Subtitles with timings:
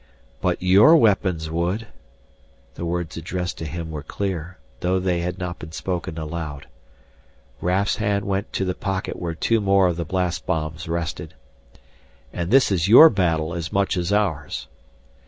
[0.41, 1.85] "But your weapons would."
[2.73, 6.65] The words addressed to him were clear, though they had not been spoken aloud.
[7.61, 11.35] Raf's hand went to the pocket where two more of the blast bombs rested.
[12.33, 14.65] "And this is your battle as much as ours!"